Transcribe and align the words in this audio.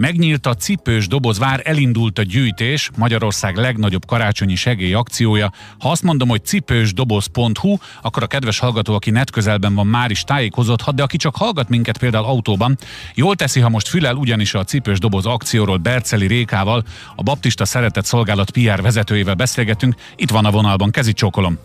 Megnyílt 0.00 0.46
a 0.46 0.54
cipős 0.54 1.08
dobozvár, 1.08 1.60
elindult 1.64 2.18
a 2.18 2.22
gyűjtés, 2.22 2.90
Magyarország 2.96 3.56
legnagyobb 3.56 4.06
karácsonyi 4.06 4.54
segélyakciója. 4.54 5.52
Ha 5.78 5.90
azt 5.90 6.02
mondom, 6.02 6.28
hogy 6.28 6.44
cipősdoboz.hu, 6.44 7.76
akkor 8.02 8.22
a 8.22 8.26
kedves 8.26 8.58
hallgató, 8.58 8.94
aki 8.94 9.10
net 9.10 9.30
közelben 9.30 9.74
van, 9.74 9.86
már 9.86 10.10
is 10.10 10.24
tájékozódhat, 10.24 10.94
de 10.94 11.02
aki 11.02 11.16
csak 11.16 11.36
hallgat 11.36 11.68
minket 11.68 11.98
például 11.98 12.24
autóban, 12.24 12.78
jól 13.14 13.36
teszi, 13.36 13.60
ha 13.60 13.68
most 13.68 13.88
fülel, 13.88 14.14
ugyanis 14.14 14.54
a 14.54 14.64
cipős 14.64 14.98
doboz 14.98 15.26
akcióról 15.26 15.76
Berceli 15.76 16.26
Rékával, 16.26 16.84
a 17.16 17.22
Baptista 17.22 17.64
Szeretett 17.64 18.04
Szolgálat 18.04 18.50
PR 18.50 18.82
vezetőjével 18.82 19.34
beszélgetünk. 19.34 19.94
Itt 20.16 20.30
van 20.30 20.44
a 20.44 20.50
vonalban, 20.50 20.90
kezi 20.90 21.12
csókolom. 21.12 21.58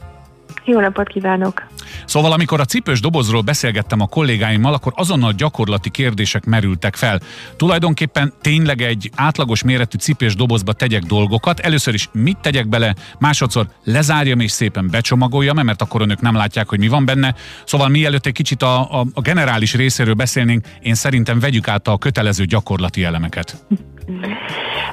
Jó 0.65 0.79
napot 0.79 1.07
kívánok! 1.07 1.67
Szóval 2.05 2.31
amikor 2.31 2.59
a 2.59 2.65
cipős 2.65 2.99
dobozról 2.99 3.41
beszélgettem 3.41 3.99
a 3.99 4.07
kollégáimmal, 4.07 4.73
akkor 4.73 4.93
azonnal 4.95 5.31
gyakorlati 5.31 5.89
kérdések 5.89 6.45
merültek 6.45 6.95
fel. 6.95 7.19
Tulajdonképpen 7.55 8.33
tényleg 8.41 8.81
egy 8.81 9.11
átlagos 9.15 9.63
méretű 9.63 9.97
cipős 9.97 10.35
dobozba 10.35 10.73
tegyek 10.73 11.03
dolgokat. 11.03 11.59
Először 11.59 11.93
is 11.93 12.09
mit 12.11 12.37
tegyek 12.37 12.67
bele, 12.67 12.95
másodszor 13.19 13.67
lezárjam 13.83 14.39
és 14.39 14.51
szépen 14.51 14.89
becsomagoljam, 14.89 15.65
mert 15.65 15.81
akkor 15.81 16.01
önök 16.01 16.21
nem 16.21 16.35
látják, 16.35 16.69
hogy 16.69 16.79
mi 16.79 16.87
van 16.87 17.05
benne. 17.05 17.35
Szóval 17.65 17.89
mielőtt 17.89 18.25
egy 18.25 18.33
kicsit 18.33 18.61
a, 18.61 18.99
a, 18.99 19.05
a 19.13 19.21
generális 19.21 19.73
részéről 19.73 20.13
beszélnénk, 20.13 20.65
én 20.81 20.95
szerintem 20.95 21.39
vegyük 21.39 21.67
át 21.67 21.87
a 21.87 21.97
kötelező 21.97 22.45
gyakorlati 22.45 23.03
elemeket. 23.03 23.65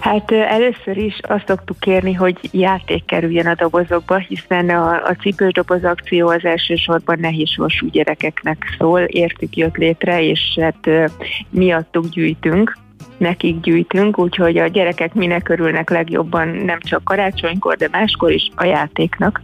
Hát 0.02 0.30
először 0.30 0.96
is 0.96 1.18
azt 1.22 1.46
szoktuk 1.46 1.78
kérni, 1.80 2.12
hogy 2.12 2.38
játék 2.52 3.04
kerüljön 3.04 3.46
a 3.46 3.54
dobozokba, 3.54 4.16
hiszen 4.16 4.68
a, 4.68 5.04
a 5.04 5.16
cipős 5.20 5.52
doboz 5.52 5.84
akció 5.84 6.28
az 6.28 6.44
elsősorban 6.44 7.18
nehézsorsú 7.20 7.88
gyerekeknek 7.90 8.74
szól, 8.78 9.00
értük 9.00 9.56
jött 9.56 9.76
létre, 9.76 10.22
és 10.22 10.58
hát 10.60 11.12
miattuk 11.50 12.08
gyűjtünk 12.08 12.80
nekik 13.16 13.60
gyűjtünk, 13.60 14.18
úgyhogy 14.18 14.58
a 14.58 14.66
gyerekek 14.66 15.14
minek 15.14 15.48
örülnek 15.48 15.90
legjobban, 15.90 16.48
nem 16.48 16.80
csak 16.80 17.04
karácsonykor, 17.04 17.76
de 17.76 17.88
máskor 17.90 18.32
is 18.32 18.48
a 18.54 18.64
játéknak. 18.64 19.42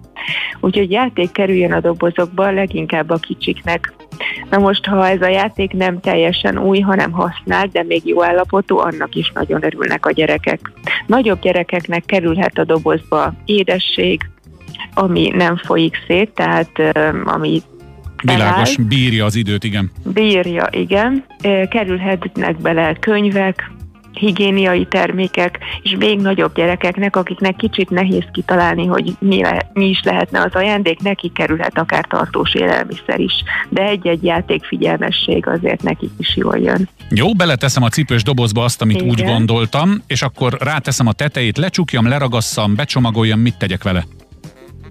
Úgyhogy 0.60 0.90
játék 0.90 1.32
kerüljön 1.32 1.72
a 1.72 1.80
dobozokba, 1.80 2.50
leginkább 2.50 3.10
a 3.10 3.16
kicsiknek. 3.16 3.92
Na 4.50 4.58
most, 4.58 4.86
ha 4.86 5.08
ez 5.08 5.22
a 5.22 5.28
játék 5.28 5.72
nem 5.72 6.00
teljesen 6.00 6.58
új, 6.58 6.80
hanem 6.80 7.10
használt, 7.10 7.72
de 7.72 7.82
még 7.82 8.06
jó 8.06 8.24
állapotú, 8.24 8.78
annak 8.78 9.14
is 9.14 9.32
nagyon 9.34 9.64
örülnek 9.64 10.06
a 10.06 10.10
gyerekek. 10.10 10.72
Nagyobb 11.06 11.40
gyerekeknek 11.40 12.04
kerülhet 12.06 12.58
a 12.58 12.64
dobozba 12.64 13.34
édesség, 13.44 14.30
ami 14.94 15.28
nem 15.28 15.56
folyik 15.56 15.96
szét, 16.06 16.30
tehát 16.30 16.70
ami 17.24 17.62
Világos, 18.22 18.76
bírja 18.76 19.24
az 19.24 19.36
időt, 19.36 19.64
igen. 19.64 19.90
Bírja, 20.04 20.68
igen. 20.70 21.24
Kerülhetnek 21.68 22.56
bele 22.60 22.94
könyvek, 23.00 23.70
higiéniai 24.18 24.86
termékek, 24.86 25.58
és 25.82 25.94
még 25.98 26.20
nagyobb 26.20 26.54
gyerekeknek, 26.54 27.16
akiknek 27.16 27.56
kicsit 27.56 27.90
nehéz 27.90 28.24
kitalálni, 28.32 28.86
hogy 28.86 29.12
mi, 29.18 29.42
le, 29.42 29.70
mi 29.72 29.88
is 29.88 30.02
lehetne 30.02 30.40
az 30.40 30.54
ajándék, 30.54 31.00
neki 31.00 31.30
kerülhet 31.34 31.78
akár 31.78 32.04
tartós 32.08 32.54
élelmiszer 32.54 33.20
is, 33.20 33.32
de 33.68 33.82
egy-egy 33.82 34.24
játék 34.24 34.64
figyelmesség 34.64 35.46
azért 35.46 35.82
nekik 35.82 36.10
is 36.18 36.36
jól 36.36 36.58
jön. 36.58 36.88
Jó, 37.10 37.34
beleteszem 37.34 37.82
a 37.82 37.88
cipős 37.88 38.22
dobozba 38.22 38.64
azt, 38.64 38.82
amit 38.82 38.96
Igen. 38.96 39.08
úgy 39.08 39.24
gondoltam, 39.24 40.02
és 40.06 40.22
akkor 40.22 40.56
ráteszem 40.60 41.06
a 41.06 41.12
tetejét, 41.12 41.56
lecsukjam, 41.56 42.08
leragasszam, 42.08 42.74
becsomagoljam, 42.74 43.40
mit 43.40 43.58
tegyek 43.58 43.82
vele? 43.82 44.04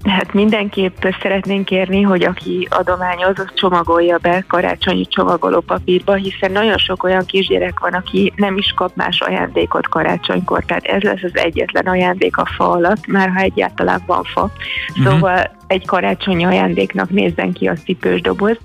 Hát 0.08 0.34
mindenképp 0.34 1.06
szeretnénk 1.22 1.66
kérni, 1.66 2.02
hogy 2.02 2.24
aki 2.24 2.68
adományoz, 2.70 3.40
az 3.40 3.52
csomagolja 3.54 4.18
be 4.18 4.44
karácsonyi 4.48 5.06
csomagoló 5.06 5.60
papírba, 5.60 6.14
hiszen 6.14 6.52
nagyon 6.52 6.78
sok 6.78 7.04
olyan 7.04 7.26
kisgyerek 7.26 7.80
van, 7.80 7.94
aki 7.94 8.34
nem 8.36 8.58
is 8.58 8.74
kap 8.76 8.96
más 8.96 9.22
ajándékot 9.22 9.88
karácsonykor, 9.88 10.64
tehát 10.66 10.86
ez 10.86 11.02
lesz 11.02 11.24
az 11.24 11.32
egyetlen 11.34 11.86
ajándék 11.86 12.38
a 12.38 12.46
fa 12.56 12.72
alatt, 12.72 13.08
már 13.08 13.30
ha 13.30 13.40
egyáltalán 13.40 14.04
van 14.06 14.24
fa. 14.24 14.52
Uh-huh. 14.90 15.06
Szóval 15.06 15.56
egy 15.68 15.86
karácsonyi 15.86 16.44
ajándéknak 16.44 17.10
nézzen 17.10 17.54
ki 17.54 17.68
a 17.68 17.74
cipős 17.74 18.22
doboz 18.22 18.58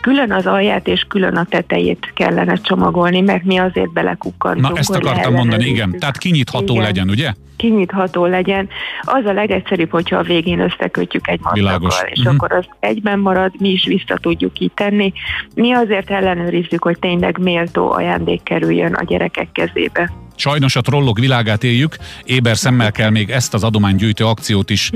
külön 0.00 0.32
az 0.32 0.46
alját 0.46 0.86
és 0.86 1.04
külön 1.08 1.36
a 1.36 1.44
tetejét 1.44 2.12
kellene 2.14 2.54
csomagolni, 2.54 3.20
mert 3.20 3.44
mi 3.44 3.58
azért 3.58 3.92
belekukkantunk. 3.92 4.68
Na 4.68 4.78
ezt 4.78 4.94
akartam 4.94 5.32
mondani, 5.32 5.64
igen. 5.64 5.98
Tehát 5.98 6.18
kinyitható 6.18 6.72
igen. 6.72 6.84
legyen, 6.84 7.08
ugye? 7.08 7.32
Kinyitható 7.58 8.26
legyen. 8.26 8.68
Az 9.02 9.24
a 9.24 9.32
legegyszerűbb, 9.32 9.90
hogyha 9.90 10.16
a 10.16 10.22
végén 10.22 10.60
összekötjük 10.60 11.28
egy 11.28 11.40
masztakkal, 11.40 12.08
és 12.08 12.18
uh-huh. 12.18 12.34
akkor 12.34 12.52
az 12.52 12.66
egyben 12.80 13.18
marad, 13.18 13.52
mi 13.58 13.68
is 13.68 13.84
vissza 13.84 14.16
tudjuk 14.20 14.58
így 14.58 14.72
tenni. 14.74 15.12
Mi 15.54 15.72
azért 15.72 16.10
ellenőrizzük, 16.10 16.82
hogy 16.82 16.98
tényleg 16.98 17.38
méltó 17.38 17.90
ajándék 17.90 18.42
kerüljön 18.42 18.94
a 18.94 19.04
gyerekek 19.04 19.52
kezébe. 19.52 20.12
Sajnos 20.38 20.76
a 20.76 20.80
trollok 20.80 21.18
világát 21.18 21.64
éljük, 21.64 21.96
éber 22.24 22.56
szemmel 22.56 22.92
kell 22.92 23.10
még 23.10 23.30
ezt 23.30 23.54
az 23.54 23.64
adománygyűjtő 23.64 24.24
akciót 24.24 24.70
is 24.70 24.90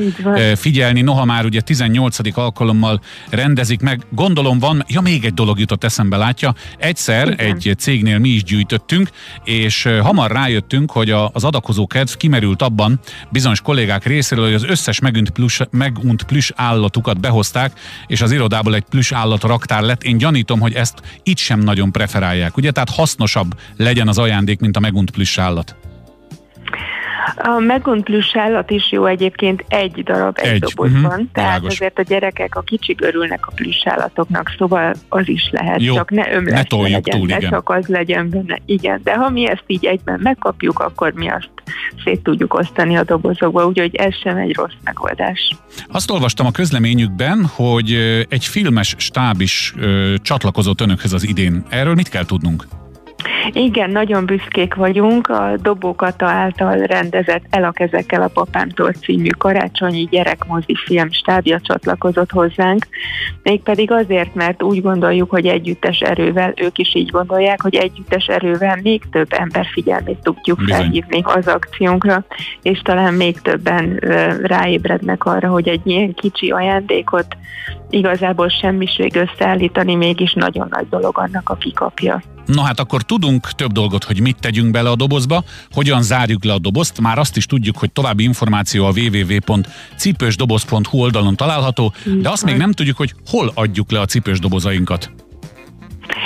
figyelni. 0.54 1.00
Noha 1.00 1.24
már 1.24 1.44
ugye 1.44 1.60
18. 1.60 2.36
alkalommal 2.36 3.00
rendezik 3.30 3.80
meg, 3.80 4.00
gondolom 4.10 4.58
van, 4.58 4.84
ja 4.88 5.00
még 5.00 5.24
egy 5.24 5.34
dolog 5.34 5.58
jutott 5.58 5.84
eszembe 5.84 6.16
látja, 6.16 6.54
egyszer 6.78 7.28
Igen. 7.28 7.46
egy 7.46 7.74
cégnél 7.78 8.18
mi 8.18 8.28
is 8.28 8.42
gyűjtöttünk, 8.42 9.08
és 9.44 9.88
hamar 10.02 10.30
rájöttünk, 10.30 10.90
hogy 10.90 11.10
az 11.10 11.44
adakozó 11.44 11.86
kedv 11.86 12.12
kimerült 12.52 12.62
abban 12.62 13.00
bizonyos 13.28 13.60
kollégák 13.60 14.04
részéről, 14.04 14.44
hogy 14.44 14.54
az 14.54 14.64
összes 14.64 15.00
megünt 15.00 15.30
plusz, 15.30 15.60
megunt 15.70 16.22
plusz 16.22 16.52
állatukat 16.56 17.20
behozták, 17.20 17.72
és 18.06 18.20
az 18.20 18.32
irodából 18.32 18.74
egy 18.74 18.84
plusz 18.90 19.12
állat 19.12 19.42
raktár 19.42 19.82
lett. 19.82 20.02
Én 20.02 20.16
gyanítom, 20.16 20.60
hogy 20.60 20.74
ezt 20.74 21.00
itt 21.22 21.38
sem 21.38 21.60
nagyon 21.60 21.92
preferálják, 21.92 22.56
ugye? 22.56 22.70
Tehát 22.70 22.90
hasznosabb 22.90 23.54
legyen 23.76 24.08
az 24.08 24.18
ajándék, 24.18 24.60
mint 24.60 24.76
a 24.76 24.80
megunt 24.80 25.10
plusz 25.10 25.38
állat? 25.38 25.76
A 27.36 27.58
megont 27.58 28.08
állat 28.34 28.70
is 28.70 28.92
jó 28.92 29.06
egyébként 29.06 29.64
egy 29.68 30.02
darab 30.02 30.38
egy, 30.42 30.48
egy. 30.48 30.60
dobozban, 30.60 31.04
uh-huh. 31.04 31.26
tehát 31.32 31.58
Világos. 31.58 31.72
azért 31.72 31.98
a 31.98 32.02
gyerekek 32.02 32.56
a 32.56 32.60
kicsik 32.60 33.00
örülnek 33.00 33.46
a 33.46 33.52
állatoknak, 33.84 34.54
szóval 34.58 34.94
az 35.08 35.28
is 35.28 35.48
lehet, 35.50 35.82
jó. 35.82 35.94
csak 35.94 36.10
ne 36.10 36.32
ömlesz 36.32 36.68
ne 36.70 36.76
legyen, 36.76 37.02
túl, 37.02 37.26
ne 37.26 37.36
igen. 37.36 37.50
csak 37.50 37.68
az 37.68 37.86
legyen 37.86 38.30
benne. 38.30 38.58
Igen, 38.66 39.00
de 39.04 39.14
ha 39.14 39.30
mi 39.30 39.48
ezt 39.48 39.64
így 39.66 39.84
egyben 39.84 40.20
megkapjuk, 40.22 40.78
akkor 40.78 41.12
mi 41.12 41.28
azt 41.28 41.50
szét 42.04 42.22
tudjuk 42.22 42.54
osztani 42.54 42.96
a 42.96 43.04
dobozokba, 43.04 43.66
úgyhogy 43.66 43.94
ez 43.94 44.14
sem 44.14 44.36
egy 44.36 44.54
rossz 44.54 44.76
megoldás. 44.84 45.56
Azt 45.88 46.10
olvastam 46.10 46.46
a 46.46 46.50
közleményükben, 46.50 47.44
hogy 47.54 47.92
egy 48.28 48.44
filmes 48.44 48.94
stáb 48.98 49.40
is 49.40 49.74
ö, 49.78 50.14
csatlakozott 50.22 50.80
önökhöz 50.80 51.12
az 51.12 51.28
idén. 51.28 51.64
Erről 51.68 51.94
mit 51.94 52.08
kell 52.08 52.24
tudnunk? 52.24 52.81
Igen, 53.52 53.90
nagyon 53.90 54.26
büszkék 54.26 54.74
vagyunk. 54.74 55.28
A 55.28 55.56
Dobókata 55.62 56.26
által 56.26 56.76
rendezett 56.76 57.44
El 57.50 57.64
a 57.64 57.70
kezekkel 57.70 58.22
a 58.22 58.28
papámtól 58.28 58.92
című 58.92 59.28
karácsonyi 59.38 60.08
gyerekmozi 60.10 60.76
film 60.84 61.10
stábja 61.10 61.60
csatlakozott 61.60 62.30
hozzánk. 62.30 62.86
Mégpedig 63.42 63.90
azért, 63.90 64.34
mert 64.34 64.62
úgy 64.62 64.82
gondoljuk, 64.82 65.30
hogy 65.30 65.46
együttes 65.46 66.00
erővel, 66.00 66.52
ők 66.56 66.78
is 66.78 66.94
így 66.94 67.10
gondolják, 67.10 67.62
hogy 67.62 67.74
együttes 67.74 68.26
erővel 68.26 68.78
még 68.82 69.02
több 69.10 69.28
ember 69.30 69.66
figyelmét 69.72 70.22
tudjuk 70.22 70.58
Bizony. 70.58 70.76
felhívni 70.76 71.20
az 71.24 71.46
akciónkra, 71.46 72.24
és 72.62 72.80
talán 72.82 73.14
még 73.14 73.40
többen 73.40 73.96
ráébrednek 74.42 75.24
arra, 75.24 75.48
hogy 75.48 75.68
egy 75.68 75.80
ilyen 75.84 76.14
kicsi 76.14 76.50
ajándékot 76.50 77.36
igazából 77.90 78.48
semmiség 78.48 79.16
összeállítani 79.16 79.94
mégis 79.94 80.32
nagyon 80.32 80.66
nagy 80.70 80.88
dolog 80.88 81.18
annak, 81.18 81.48
aki 81.48 81.72
kapja. 81.72 82.22
Na 82.52 82.62
hát 82.62 82.80
akkor 82.80 83.02
tudunk 83.02 83.50
több 83.50 83.72
dolgot, 83.72 84.04
hogy 84.04 84.20
mit 84.20 84.36
tegyünk 84.40 84.70
bele 84.70 84.90
a 84.90 84.96
dobozba, 84.96 85.44
hogyan 85.72 86.02
zárjuk 86.02 86.44
le 86.44 86.52
a 86.52 86.58
dobozt, 86.58 87.00
már 87.00 87.18
azt 87.18 87.36
is 87.36 87.46
tudjuk, 87.46 87.76
hogy 87.76 87.92
további 87.92 88.22
információ 88.22 88.84
a 88.84 88.92
www.cipősdoboz.hu 88.96 90.98
oldalon 90.98 91.36
található, 91.36 91.92
de 92.20 92.30
azt 92.30 92.44
még 92.44 92.56
nem 92.56 92.72
tudjuk, 92.72 92.96
hogy 92.96 93.14
hol 93.26 93.52
adjuk 93.54 93.90
le 93.90 94.00
a 94.00 94.04
cipős 94.04 94.38
dobozainkat. 94.38 95.21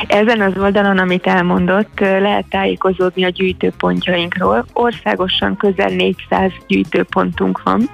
Ezen 0.09 0.41
az 0.41 0.53
oldalon, 0.59 0.99
amit 0.99 1.27
elmondott, 1.27 2.01
lehet 2.01 2.47
tájékozódni 2.49 3.25
a 3.25 3.29
gyűjtőpontjainkról. 3.29 4.65
Országosan 4.73 5.57
közel 5.57 5.89
400 5.89 6.53
gyűjtőpontunk 6.67 7.63
van. 7.63 7.89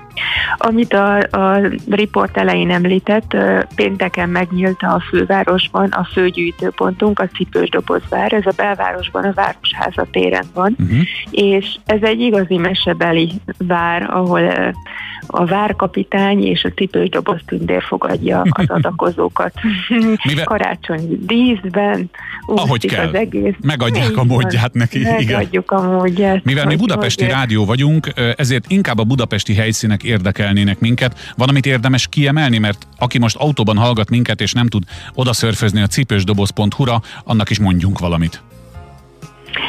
Amit 0.57 0.93
a, 0.93 1.17
a 1.19 1.61
riport 1.91 2.37
elején 2.37 2.71
említett, 2.71 3.37
pénteken 3.75 4.29
megnyílt 4.29 4.83
a 4.83 5.03
fővárosban 5.09 5.91
a 5.91 6.05
főgyűjtőpontunk, 6.13 7.19
a 7.19 7.27
Cipős 7.27 7.69
Dobozvár, 7.69 8.33
ez 8.33 8.47
a 8.47 8.53
belvárosban 8.57 9.25
a 9.25 9.33
Városháza 9.33 10.07
téren 10.11 10.45
van, 10.55 10.77
uh-huh. 10.79 10.99
és 11.31 11.77
ez 11.87 12.03
egy 12.03 12.21
igazi 12.21 12.57
mesebeli 12.57 13.33
vár, 13.59 14.03
ahol 14.11 14.75
a 15.27 15.47
várkapitány 15.47 16.47
és 16.47 16.65
a 16.65 16.73
cipős 16.73 17.09
doboz 17.09 17.41
tündér 17.47 17.83
fogadja 17.83 18.43
az 18.51 18.65
adakozókat. 18.77 19.53
Mivel... 20.25 20.45
Karácsonyi 20.45 21.19
díszben, 21.21 22.11
ahogy 22.47 22.87
kell. 22.87 23.07
az 23.07 23.15
egész. 23.15 23.55
Megadják 23.61 24.17
a 24.17 24.25
módját 24.25 24.75
neki. 24.75 25.03
Megadjuk 25.03 25.73
igen. 25.73 25.85
a 25.85 25.91
módját. 25.91 26.45
Mivel 26.45 26.67
mi 26.67 26.77
budapesti 26.77 27.25
hogy... 27.25 27.33
rádió 27.33 27.65
vagyunk, 27.65 28.13
ezért 28.37 28.71
inkább 28.71 28.99
a 28.99 29.05
budapesti 29.05 29.55
helyszínek 29.55 30.03
érdekelnének 30.03 30.81
minket. 30.81 31.33
Van, 31.37 31.49
amit 31.49 31.67
érdemes 31.67 32.09
kiemelni, 32.09 32.59
mert 32.59 32.87
aki 32.99 33.19
most 33.19 33.37
autóban 33.37 33.77
hallgat 33.77 34.11
minket, 34.11 34.41
és 34.41 34.53
nem 34.53 34.67
tud 34.67 34.83
oda 35.15 35.33
szörfözni 35.33 35.81
a 35.81 35.87
cipősdoboz.hu-ra, 35.87 37.01
annak 37.25 37.51
is 37.51 37.59
mondjunk 37.59 37.99
valamit. 37.99 38.43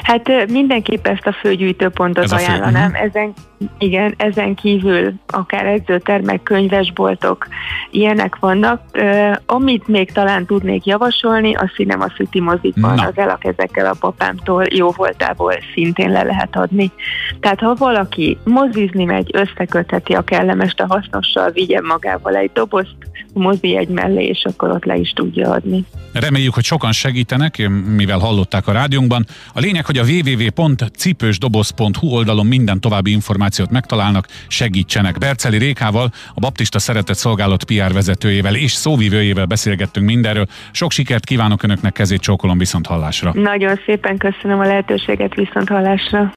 Hát 0.04 0.50
mindenképp 0.50 1.08
ezt 1.08 1.26
a 1.26 1.32
főgyűjtőpontot 1.32 2.24
Ez 2.24 2.32
ajánlanám. 2.32 2.90
Uh-huh. 2.90 3.06
Ezen, 3.06 3.34
igen, 3.78 4.14
ezen 4.18 4.56
kívül 4.56 5.14
akár 5.28 5.66
edzőtermek, 5.66 6.44
könyvesboltok, 6.44 7.48
ilyenek 7.92 8.36
vannak. 8.40 8.82
Uh, 8.94 9.36
amit 9.46 9.88
még 9.88 10.12
talán 10.12 10.46
tudnék 10.46 10.86
javasolni, 10.86 11.56
a 11.56 11.72
Cinema 11.76 12.08
City 12.08 12.40
mozikban 12.40 13.00
az 13.00 13.18
elak 13.18 13.46
ezekkel 13.46 13.86
a 13.86 13.96
papámtól 14.00 14.66
jó 14.70 14.92
voltából 14.92 15.54
szintén 15.74 16.12
le 16.12 16.24
lehet 16.24 16.56
adni. 16.56 16.92
Tehát 17.40 17.60
ha 17.60 17.76
valaki 17.76 18.38
mozizni 18.44 19.04
megy, 19.04 19.30
összekötheti 19.34 20.14
a 20.14 20.22
kellemest 20.22 20.80
a 20.80 20.86
hasznossal, 20.90 21.52
vigyen 21.52 21.84
magával 21.84 22.36
egy 22.36 22.52
dobozt, 22.54 22.96
mozi 23.34 23.78
egy 23.78 23.88
mellé, 23.88 24.26
és 24.26 24.46
akkor 24.46 24.70
ott 24.70 24.86
le 24.86 24.96
is 24.96 25.10
tudja 25.10 25.50
adni. 25.50 25.86
Reméljük, 26.14 26.54
hogy 26.54 26.64
sokan 26.64 26.92
segítenek, 26.92 27.70
mivel 27.96 28.20
hallották 28.20 28.68
a 28.68 28.72
rádiónkban. 28.72 29.26
A 29.54 29.60
lényeg, 29.60 29.86
hogy 29.86 29.98
a 29.98 30.04
www.cipősdoboz.hu 30.04 32.08
oldalon 32.08 32.46
minden 32.46 32.80
további 32.80 33.12
információt 33.54 33.72
megtalálnak, 33.72 34.26
segítsenek. 34.48 35.18
Berceli 35.18 35.58
Rékával, 35.58 36.10
a 36.34 36.40
Baptista 36.40 36.80
Szeretett 36.80 37.16
Szolgálat 37.16 37.64
PR 37.64 37.94
vezetőjével 37.94 38.56
és 38.56 38.72
szóvivőjével 38.72 39.46
beszélgettünk 39.46 40.06
mindenről. 40.06 40.46
Sok 40.72 40.92
sikert 40.92 41.26
kívánok 41.26 41.64
Önöknek, 41.64 41.94
kezét 41.94 42.22
csókolom 42.22 42.58
viszont 42.58 42.88
hallásra. 42.88 43.32
Nagyon 43.34 43.80
szépen 43.86 44.18
köszönöm 44.18 44.60
a 44.60 44.66
lehetőséget 44.66 45.36
viszont 45.36 45.70
hallásra. 45.70 46.32